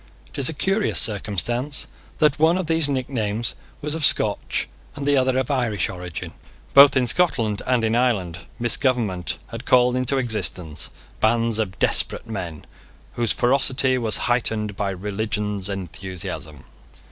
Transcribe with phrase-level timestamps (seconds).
[0.29, 1.85] It is a curious circumstance
[2.17, 6.33] that one of these nicknames was of Scotch, and the other of Irish, origin.
[6.73, 12.65] Both in Scotland and in Ireland, misgovernment had called into existence bands of desperate men
[13.13, 16.63] whose ferocity was heightened by religions enthusiasm.